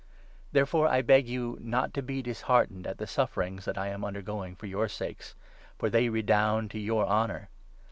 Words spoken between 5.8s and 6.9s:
they redound to